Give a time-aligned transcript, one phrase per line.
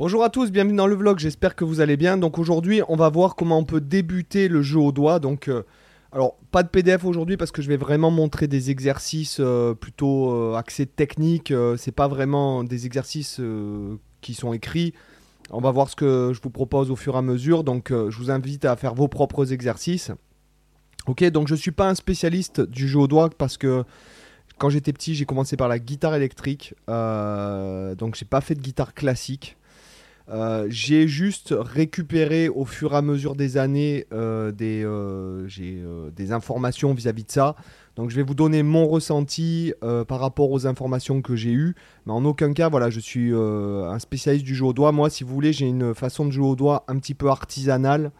[0.00, 2.16] Bonjour à tous, bienvenue dans le vlog, j'espère que vous allez bien.
[2.16, 5.18] Donc aujourd'hui, on va voir comment on peut débuter le jeu au doigt.
[5.18, 5.64] Donc, euh,
[6.10, 10.32] alors, pas de PDF aujourd'hui parce que je vais vraiment montrer des exercices euh, plutôt
[10.32, 11.52] euh, axés techniques.
[11.76, 13.42] c'est pas vraiment des exercices
[14.22, 14.94] qui sont écrits.
[15.50, 17.62] On va voir ce que je vous propose au fur et à mesure.
[17.62, 20.12] Donc, je vous invite à faire vos propres exercices.
[21.08, 23.84] Ok, donc je suis pas un spécialiste du jeu au doigt parce que
[24.56, 26.74] quand j'étais petit, j'ai commencé par la guitare électrique.
[26.88, 29.58] donc, j'ai pas fait de guitare classique.
[30.30, 36.32] Euh, j'ai juste récupéré au fur et à mesure des années euh, des, euh, des
[36.32, 37.56] informations vis-à-vis de ça.
[37.96, 39.74] Donc je vais vous donner mon ressenti
[40.08, 41.74] par rapport aux informations que j'ai eues.
[42.06, 44.90] Mais en aucun cas, voilà, je suis un spécialiste du jeu au doigt.
[44.92, 48.10] Moi, si vous voulez, j'ai une façon de jouer au doigt un petit peu artisanale.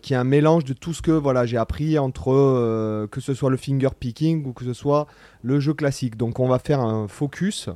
[0.00, 3.50] qui est un mélange de tout ce que voilà, j'ai appris entre que ce soit
[3.50, 5.06] le finger picking ou que ce soit
[5.42, 6.16] le jeu classique.
[6.16, 7.68] Donc on va faire un focus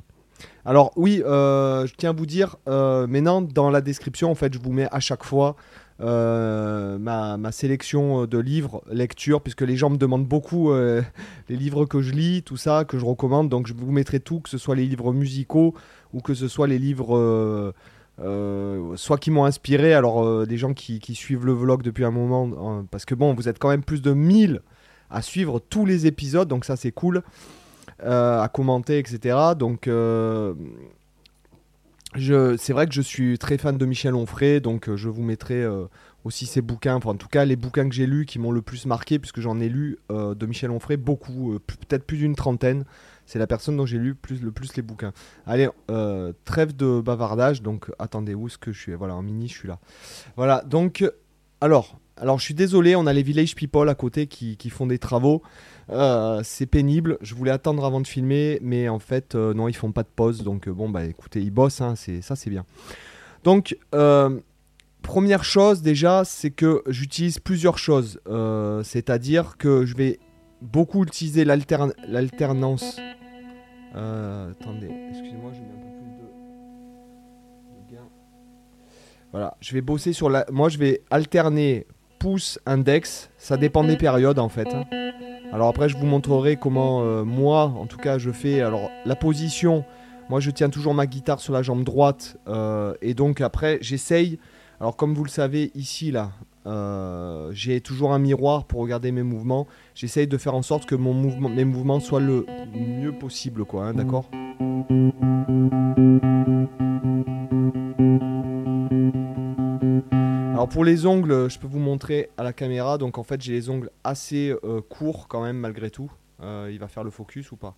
[0.65, 4.53] alors oui, euh, je tiens à vous dire, euh, maintenant dans la description, en fait,
[4.53, 5.57] je vous mets à chaque fois
[6.01, 10.73] euh, ma, sélection de livres, lecture, puisque les gens me demandent beaucoup
[11.49, 13.49] les livres que je lis, tout ça, que je recommande.
[13.49, 15.75] Donc je vous mettrai tout, que ce soit les livres musicaux
[16.13, 17.73] ou que ce soit les livres...
[18.97, 22.85] soit qui m'ont inspiré, alors des gens qui, qui, suivent le vlog depuis un moment,
[22.91, 24.61] parce que bon, vous êtes quand même plus de 1000
[25.11, 27.23] à suivre tous les épisodes, donc ça c'est cool.
[28.03, 29.37] Euh, à commenter, etc.
[29.59, 30.55] Donc, euh,
[32.17, 35.65] c'est vrai que je suis très fan de Michel Onfray, donc euh, je vous mettrai
[36.25, 38.63] aussi ses bouquins, enfin en tout cas les bouquins que j'ai lus qui m'ont le
[38.63, 42.85] plus marqué, puisque j'en ai lu de Michel Onfray beaucoup, peut-être plus d'une trentaine.
[43.27, 45.13] C'est la personne dont j'ai lu le plus les bouquins.
[45.47, 45.69] Allez,
[46.45, 48.95] trêve de bavardage, donc attendez, où est-ce que je suis?
[48.95, 49.79] Voilà, en mini, je suis là.
[50.37, 51.05] Voilà, donc,
[51.61, 54.99] alors, alors je suis désolé, on a les Village People à côté qui, font des
[54.99, 55.43] travaux.
[55.89, 57.17] Euh, c'est pénible.
[57.23, 60.11] Je voulais attendre avant de filmer, mais en fait, euh, non, ils font pas de
[60.15, 60.45] pause.
[60.45, 62.67] Donc, euh, bon, bah écoutez, ils bossent, hein, c'est, ça c'est bien.
[63.43, 63.77] Donc,
[65.03, 68.21] première chose déjà, c'est que j'utilise plusieurs choses.
[68.85, 70.21] c'est-à-dire que je vais
[70.61, 73.01] beaucoup utiliser l'alternance.
[73.95, 76.11] attendez, excusez-moi, j'ai mis un peu plus
[77.89, 78.09] de, gain.
[79.33, 80.45] Voilà, je vais bosser sur la.
[80.53, 81.87] Moi, je vais alterner
[82.21, 83.31] pouce, index.
[83.39, 84.69] Ça dépend des périodes en fait.
[84.69, 84.85] Hein.
[85.53, 88.61] Alors après, je vous montrerai comment euh, moi, en tout cas, je fais.
[88.61, 89.85] Alors la position,
[90.29, 94.39] moi, je tiens toujours ma guitare sur la jambe droite, euh, et donc après, j'essaye.
[94.79, 96.31] Alors comme vous le savez ici là,
[96.67, 99.67] euh, j'ai toujours un miroir pour regarder mes mouvements.
[99.95, 103.87] J'essaye de faire en sorte que mon mouvement, mes mouvements soient le mieux possible, quoi.
[103.87, 104.31] Hein, d'accord?
[110.61, 112.99] Alors pour les ongles, je peux vous montrer à la caméra.
[112.99, 116.13] Donc en fait, j'ai les ongles assez euh, courts quand même malgré tout.
[116.43, 117.75] Euh, il va faire le focus ou pas?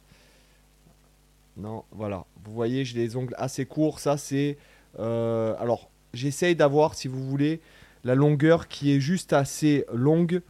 [1.57, 2.25] Non, voilà.
[2.45, 4.01] Vous voyez, j'ai les ongles assez courts.
[4.01, 4.59] Ça c'est...
[4.99, 7.61] Euh, alors, j'essaye d'avoir, si vous voulez,
[8.03, 10.43] la longueur qui est juste assez longue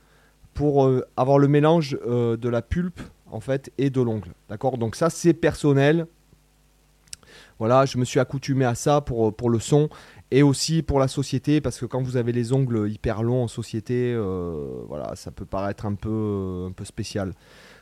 [0.55, 4.33] pour avoir le mélange de la pulpe en fait et de l'ongle.
[4.49, 4.79] D'accord?
[4.79, 6.07] Donc ça c'est personnel.
[7.59, 9.91] Voilà, je me suis accoutumé à ça pour, pour le son
[10.33, 13.49] et aussi pour la société parce que quand vous avez les ongles hyper longs en
[13.49, 17.35] société, euh, voilà, ça peut paraître un peu, euh, un peu spécial.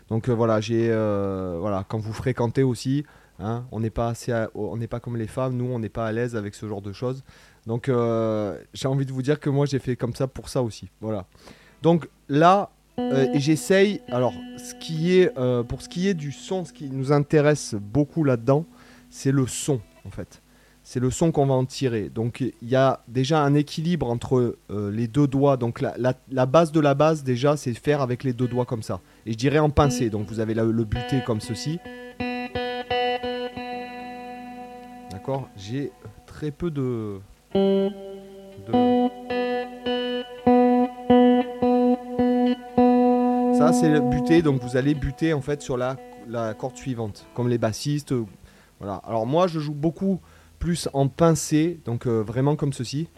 [0.08, 3.04] Donc euh, voilà, j'ai voilà, quand vous fréquentez aussi,
[3.38, 6.06] hein, on n'est pas assez, on n'est pas comme les femmes, nous on n'est pas
[6.06, 7.22] à l'aise avec ce genre de choses.
[7.66, 10.90] Donc j'ai envie de vous dire que moi j'ai fait comme ça pour ça aussi.
[11.00, 11.26] Voilà.
[11.82, 12.70] Donc là,
[13.34, 14.00] j'essaye.
[14.08, 15.32] Alors, ce qui est
[15.68, 18.66] pour ce qui est du son, ce qui nous intéresse beaucoup là-dedans,
[19.08, 20.42] c'est le son en fait
[20.90, 22.08] c'est le son qu'on va en tirer.
[22.08, 25.56] Donc il y a déjà un équilibre entre euh, les deux doigts.
[25.56, 28.98] Donc la, base de la base déjà c'est faire avec les deux doigts comme ça.
[29.24, 30.10] Et je dirais en pincé.
[30.10, 31.78] Donc vous avez le buté comme ceci.
[35.12, 35.92] D'accord J'ai
[36.26, 37.20] très peu de...
[43.54, 44.42] Ça c'est le buté.
[44.42, 45.96] Donc vous allez buter en fait sur la,
[46.26, 47.28] la corde suivante.
[47.34, 48.12] Comme les bassistes.
[48.80, 48.96] Voilà.
[49.06, 50.18] Alors moi je joue beaucoup
[50.60, 53.08] plus en pincé, donc euh, vraiment comme ceci.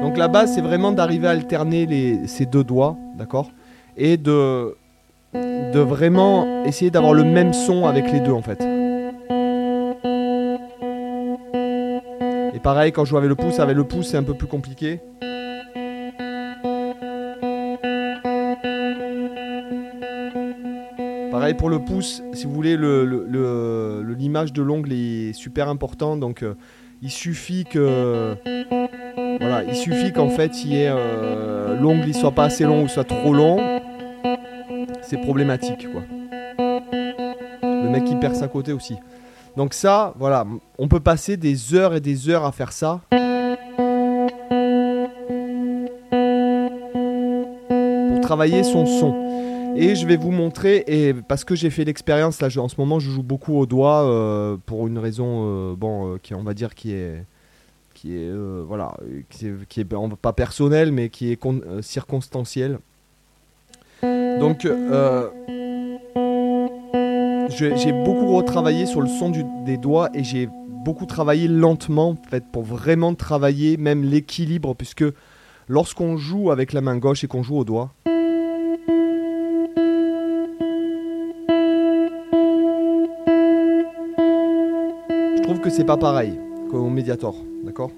[0.00, 3.50] Donc la base, c'est vraiment d'arriver à alterner ces deux doigts, d'accord?
[3.96, 4.74] Et de,
[5.34, 8.60] de vraiment essayer d'avoir le même son avec les deux en fait.
[12.54, 14.48] Et pareil, quand je joue avec le pouce, avec le pouce, c'est un peu plus
[14.48, 15.00] compliqué.
[21.42, 26.44] Pareil pour le pouce, si vous voulez, l'image le, de l'ongle est super important, donc
[26.44, 26.54] euh,
[27.02, 28.36] il suffit que
[29.40, 33.02] voilà, il suffit qu'en fait il euh, l'ongle il soit pas assez long ou soit
[33.02, 33.80] trop long,
[35.02, 36.02] c'est problématique quoi.
[37.64, 38.94] Le mec qui perce à côté aussi.
[39.56, 40.46] Donc ça, voilà,
[40.78, 43.00] on peut passer des heures et des heures à faire ça.
[48.10, 49.51] Pour travailler son son.
[49.76, 53.00] Et je vais vous montrer, et parce que j'ai fait l'expérience, là en ce moment
[53.00, 56.54] je joue beaucoup au doigt euh, pour une raison, euh, bon, euh, qui on va
[56.54, 57.24] dire qui est,
[57.94, 58.30] qui est,
[58.66, 58.94] voilà,
[59.30, 61.38] qui est, pas personnelle, mais qui est
[61.80, 62.78] circonstancielle.
[64.02, 64.66] Donc,
[67.48, 69.30] j'ai beaucoup retravaillé sur le son
[69.64, 70.48] des doigts et j'ai
[70.84, 75.04] beaucoup travaillé lentement, en fait, pour vraiment travailler même l'équilibre, puisque
[75.68, 77.92] lorsqu'on joue avec la main gauche et qu'on joue au doigt,
[85.62, 86.38] que c'est pas pareil
[86.70, 87.92] qu'au Mediator, d'accord?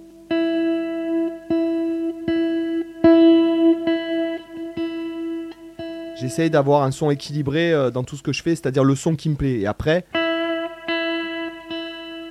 [6.16, 9.16] J'essaye d'avoir un son équilibré euh, dans tout ce que je fais, c'est-à-dire le son
[9.16, 9.60] qui me plaît.
[9.60, 10.04] Et après,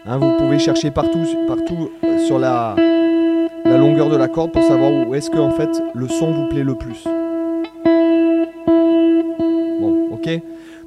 [0.06, 2.76] hein, vous pouvez chercher partout, partout euh, sur la,
[3.66, 6.48] la longueur de la corde pour savoir où est-ce que en fait le son vous
[6.48, 7.04] plaît le plus.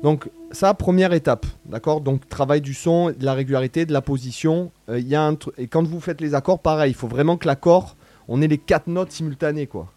[0.02, 2.00] Donc ça, première étape, d'accord?
[2.00, 4.70] Donc travail du son, de la régularité, de la position.
[4.88, 7.96] Euh, y a et quand vous faites les accords, pareil, il faut vraiment que l'accord,
[8.28, 9.95] on ait les quatre notes simultanées, quoi.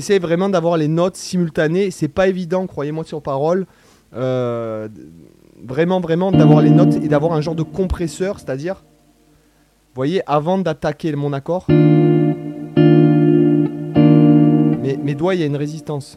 [0.00, 1.90] Essaie vraiment d'avoir les notes simultanées.
[1.90, 3.66] C'est pas évident, croyez-moi sur parole.
[4.14, 4.88] Euh,
[5.62, 10.56] vraiment, vraiment d'avoir les notes et d'avoir un genre de compresseur, c'est-à-dire, vous voyez, avant
[10.58, 11.76] d'attaquer mon accord, mes,
[14.96, 16.16] mes doigts, il y a une résistance.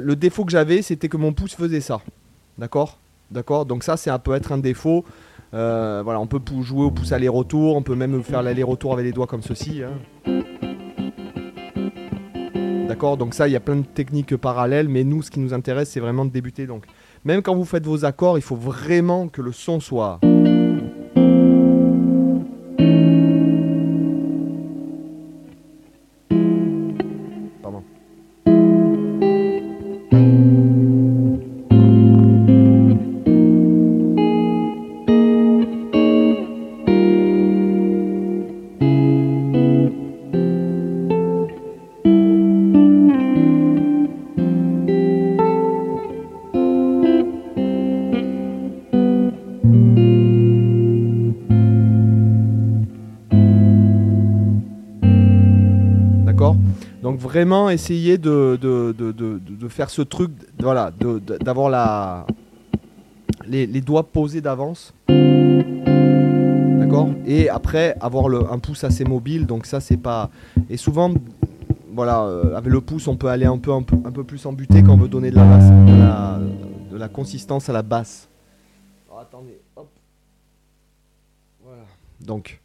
[0.00, 2.00] Le défaut que j'avais, c'était que mon pouce faisait ça.
[2.58, 2.98] D'accord?
[3.30, 3.66] D'accord?
[3.66, 5.04] Donc ça, un peut être un défaut.
[5.52, 9.12] Euh, voilà, on peut jouer au pouce aller-retour, on peut même faire l'aller-retour avec les
[9.12, 9.82] doigts comme ceci.
[9.82, 10.42] Hein.
[12.86, 13.16] D'accord?
[13.16, 15.90] Donc ça, il y a plein de techniques parallèles, mais nous, ce qui nous intéresse,
[15.90, 16.66] c'est vraiment de débuter.
[16.66, 16.84] Donc,
[17.24, 20.20] même quand vous faites vos accords, il faut vraiment que le son soit
[57.30, 60.90] vraiment essayer de, de, faire ce truc, voilà,
[61.40, 62.26] d'avoir
[63.46, 64.92] les, doigts posés d'avance.
[66.78, 67.10] D'accord?
[67.26, 70.30] Et après, avoir le, un pouce assez mobile, donc ça, c'est pas.
[70.68, 71.14] Et souvent,
[71.92, 74.44] voilà, euh, avec le pouce, on peut aller un peu, un peu, un peu plus
[74.46, 75.70] en butée quand on veut donner de la basse,
[76.90, 78.28] de la, consistance à la basse.
[79.16, 79.88] Attendez, hop.
[81.62, 81.82] Voilà.
[82.20, 82.60] Donc,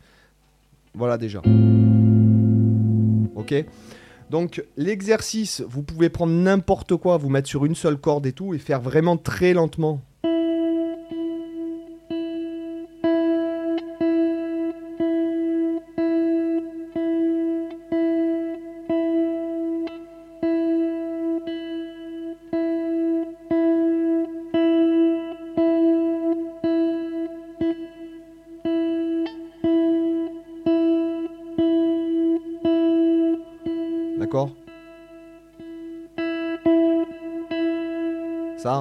[0.95, 1.41] voilà déjà.
[3.35, 3.65] Ok?
[4.29, 8.53] Donc l'exercice, vous pouvez prendre n'importe quoi, vous mettre sur une seule corde et tout,
[8.53, 10.01] et faire vraiment très lentement.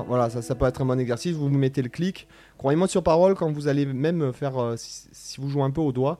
[0.06, 1.36] Voilà, ça, ça peut être un bon exercice.
[1.36, 2.26] Vous mettez le clic.
[2.58, 5.92] Croyez-moi sur parole, quand vous allez même faire, euh, si, vous jouez un peu au
[5.92, 6.18] doigt,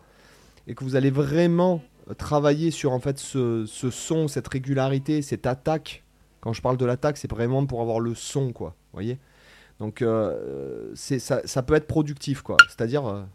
[0.67, 1.81] et que vous allez vraiment
[2.19, 6.03] travailler sur en fait ce, son, cette régularité, cette attaque.
[6.41, 8.75] Quand je parle de l'attaque, c'est vraiment pour avoir le son, quoi.
[8.93, 9.19] Voyez?
[9.81, 12.57] Donc, euh, ça, ça, peut être productif, quoi.
[12.69, 13.27] C'est-à-dire.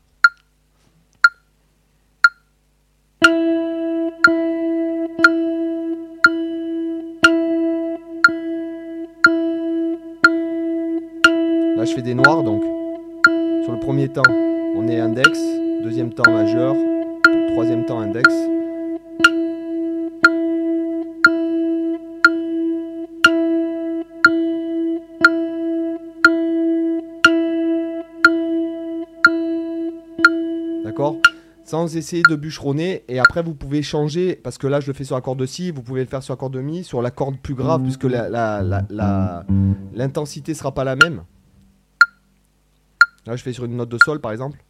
[11.89, 12.61] Je fais des noirs, donc
[13.63, 14.21] sur le premier temps,
[14.75, 15.39] on est index,
[15.83, 16.75] deuxième temps majeur,
[17.53, 18.31] troisième temps index.
[30.83, 31.15] D'accord?
[31.63, 33.03] Sans essayer de bûcheronner.
[33.07, 35.45] Et après, vous pouvez changer, parce que là, je le fais sur la corde de
[35.45, 37.81] si, vous pouvez le faire sur la corde de mi, sur la corde plus grave,
[37.81, 38.03] puisque
[39.95, 41.23] l'intensité la, sera pas la même.
[43.25, 44.63] Là, je fais sur une note de sol, par exemple.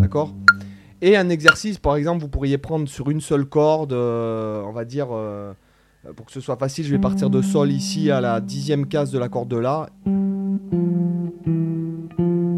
[0.00, 0.34] D'accord?
[1.02, 4.84] Et un exercice, par exemple, vous pourriez prendre sur une seule corde, euh, on va
[4.84, 5.08] dire...
[5.12, 5.52] Euh,
[6.06, 8.86] euh, pour que ce soit facile, je vais partir de Sol ici à la dixième
[8.86, 9.88] case de la corde de La.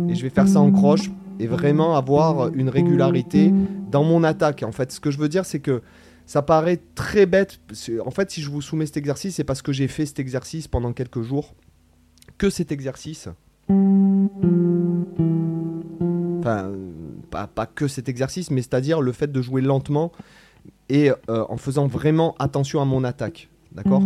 [0.08, 3.52] Et je vais faire ça en croche et vraiment avoir une régularité
[3.90, 4.62] dans mon attaque.
[4.62, 5.82] En fait, ce que je veux dire, c'est que
[6.28, 7.58] ça paraît très bête.
[8.04, 10.68] En fait, si je vous soumets cet exercice, c'est parce que j'ai fait cet exercice
[10.68, 11.54] pendant quelques jours.
[12.36, 13.28] Que cet exercice.
[16.38, 16.72] Enfin,
[17.30, 20.12] pas, pas que cet exercice, mais c'est-à-dire le fait de jouer lentement
[20.90, 23.48] et euh, en faisant vraiment attention à mon attaque.
[23.72, 24.02] D'accord?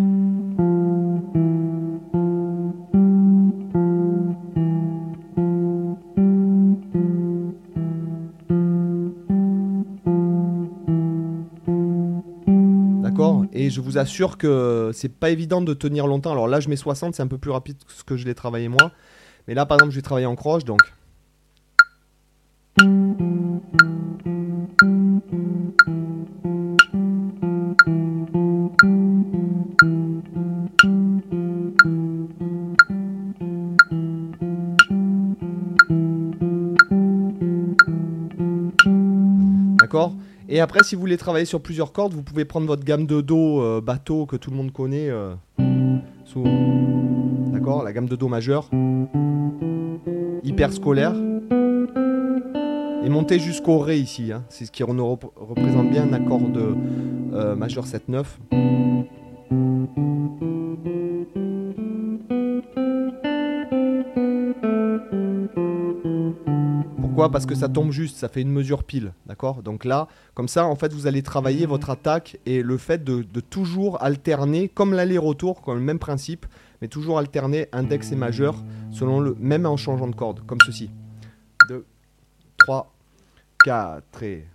[13.72, 16.32] Je vous assure que c'est pas évident de tenir longtemps.
[16.32, 18.34] Alors là, je mets 60, c'est un peu plus rapide que ce que je l'ai
[18.34, 18.92] travaillé moi.
[19.48, 20.80] Mais là, par exemple, je vais travailler en croche, donc.
[40.54, 43.22] Et après, si vous voulez travailler sur plusieurs cordes, vous pouvez prendre votre gamme de
[43.22, 45.08] Do euh, bateau que tout le monde connaît.
[45.08, 45.32] Euh,
[47.54, 48.68] d'accord La gamme de Do majeur.
[50.44, 51.14] Hyper scolaire.
[53.02, 54.30] Et monter jusqu'au Ré ici.
[54.30, 54.44] Hein.
[54.50, 56.76] C'est ce qui représente bien un accord de
[57.32, 58.26] euh, majeur 7-9.
[67.16, 69.62] Parce que ça tombe juste, ça fait une mesure pile, d'accord?
[69.62, 73.22] Donc là, comme ça, en fait, vous allez travailler votre attaque et le fait de,
[73.40, 76.46] toujours alterner, comme l'aller-retour, comme le même principe,
[76.80, 78.56] mais toujours alterner index et majeur,
[78.90, 80.90] selon le même en changeant de corde, comme ceci.
[81.68, 81.84] 2,
[82.58, 82.92] 3,
[83.64, 84.46] 4 et...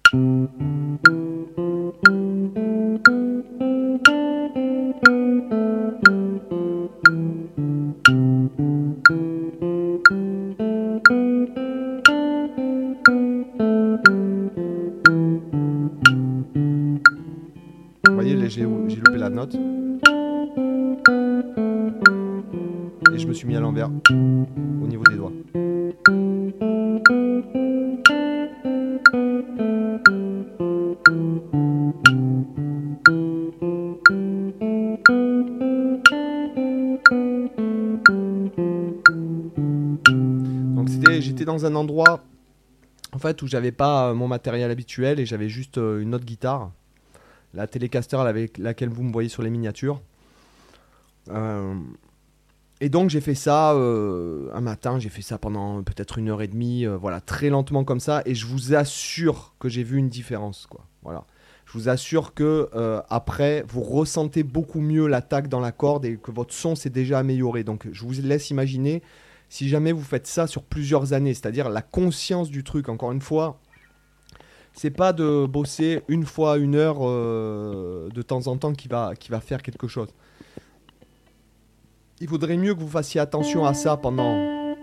[23.14, 25.32] Et je me suis mis à l'envers au niveau des doigts.
[40.76, 40.90] Donc
[41.20, 42.20] j'étais dans un endroit
[43.14, 46.72] en fait où j'avais pas mon matériel habituel et j'avais juste euh, une autre guitare
[47.54, 50.02] la Telecaster avec laquelle vous me voyez sur les miniatures.
[51.30, 51.76] Euh,
[52.80, 56.42] et donc j'ai fait ça euh, un matin, j'ai fait ça pendant peut-être une heure
[56.42, 59.98] et demie, euh, voilà, très lentement comme ça, et je vous assure que j'ai vu
[59.98, 60.86] une différence, quoi.
[61.04, 61.26] Voilà.
[61.66, 62.70] Je vous assure que
[63.10, 67.20] après vous ressentez beaucoup mieux l'attaque dans la corde et que votre son s'est déjà
[67.20, 67.66] amélioré.
[67.66, 69.04] Donc je vous laisse imaginer
[69.50, 72.88] si jamais vous faites ça sur plusieurs années, c'est-à-dire la conscience du truc.
[72.88, 73.60] Encore une fois,
[74.78, 79.16] c'est pas de bosser une fois une heure euh, de temps en temps qui va,
[79.42, 80.10] faire quelque chose.
[82.22, 84.74] Il vaudrait mieux que vous fassiez attention à ça pendant,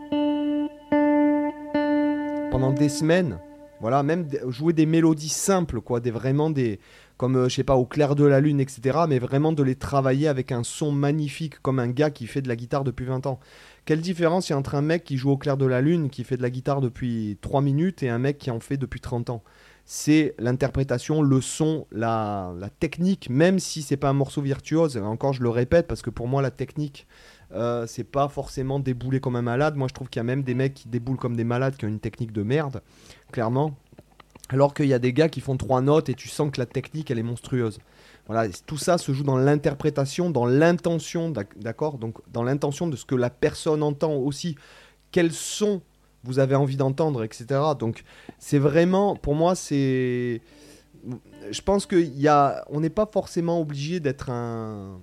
[2.51, 3.39] pendant des semaines.
[3.81, 6.81] Voilà, même jouer des mélodies simples, quoi, des vraiment des,
[7.17, 9.01] comme euh, je sais pas, au clair de la lune, etc.
[9.09, 12.49] Mais vraiment de les travailler avec un son magnifique, comme un gars qui fait de
[12.49, 13.39] la guitare depuis 20 ans.
[13.85, 16.09] Quelle différence il y a entre un mec qui joue au clair de la lune,
[16.09, 19.01] qui fait de la guitare depuis 3 minutes, et un mec qui en fait depuis
[19.01, 19.43] 30 ans?
[19.85, 24.97] C'est l'interprétation, le son, la, technique, même si c'est pas un morceau virtuose.
[24.97, 27.07] Encore, je le répète parce que pour moi, la technique,
[27.53, 29.76] euh, c'est pas forcément débouler comme un malade.
[29.76, 31.85] Moi, je trouve qu'il y a même des mecs qui déboulent comme des malades qui
[31.85, 32.83] ont une technique de merde,
[33.31, 33.76] clairement.
[34.49, 36.67] Alors qu'il y a des gars qui font trois notes et tu sens que la
[36.67, 37.79] technique, elle est monstrueuse.
[38.26, 41.99] Voilà, tout ça se joue dans l'interprétation, dans l'intention, d'accord?
[41.99, 44.57] Donc, dans l'intention de ce que la personne entend aussi.
[45.12, 45.83] Quels sont
[46.25, 47.61] vous avez envie d'entendre, etc.
[47.78, 48.02] Donc
[48.38, 50.40] c'est vraiment, pour moi, c'est...
[51.50, 54.99] je pense que y a, on n'est pas forcément obligé d'être un,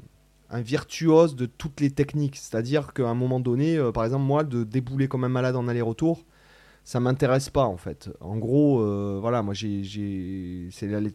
[0.54, 2.36] virtuose de toutes les techniques.
[2.36, 5.68] C'est-à-dire qu'à un moment donné, euh, par exemple, moi, de débouler comme un malade en
[5.70, 6.25] aller-retour,
[6.84, 8.10] ça m'intéresse pas en fait.
[8.20, 10.70] En gros, euh, voilà, moi j'ai,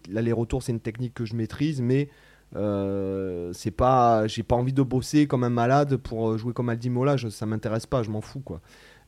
[0.09, 2.09] l'aller-retour, c'est une technique que je maîtrise, mais
[2.55, 7.17] euh, c'est pas, j'ai pas envie de bosser comme un malade pour jouer comme Aldimola.
[7.17, 8.61] Je, ça m'intéresse pas, je m'en fous quoi.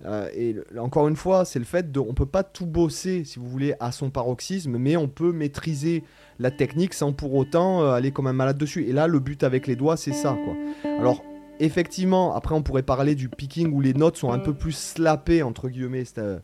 [0.04, 3.38] Euh, et encore une fois, c'est le fait de, on peut pas tout bosser, si
[3.38, 6.04] vous voulez, à son paroxysme, mais on peut maîtriser
[6.38, 8.84] la technique sans pour autant euh, aller comme un malade dessus.
[8.84, 10.54] Et là, le but avec les doigts, c'est ça, quoi.
[11.00, 11.24] Alors,
[11.58, 15.42] effectivement, après, on pourrait parler du picking où les notes sont un peu plus slappées
[15.42, 16.04] entre guillemets.
[16.18, 16.38] Euh,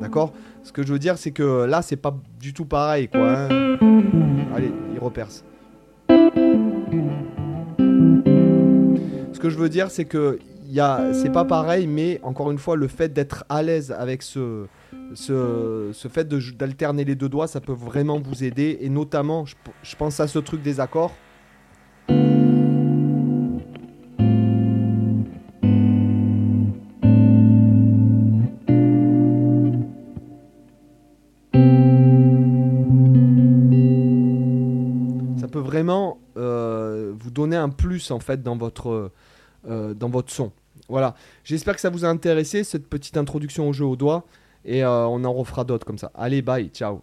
[0.00, 0.32] D'accord?
[0.64, 3.46] Ce que je veux dire, c'est que là, c'est pas du tout pareil, quoi.
[3.48, 3.78] Hein.
[4.54, 5.44] Allez, il reperce.
[9.42, 10.38] Que je veux dire, c'est que
[11.12, 14.66] c'est pas pareil, mais encore une fois, le fait d'être à l'aise avec ce,
[15.14, 18.78] ce, fait d'alterner les deux doigts, ça peut vraiment vous aider.
[18.80, 21.12] Et notamment, je pense à ce truc des accords.
[37.68, 39.12] Plus en fait dans votre,
[39.68, 40.52] euh, dans votre son.
[40.88, 41.14] Voilà,
[41.44, 44.24] j'espère que ça vous a intéressé cette petite introduction au jeu au doigt
[44.64, 46.10] et euh, on en refera d'autres comme ça.
[46.14, 47.02] Allez, bye, ciao.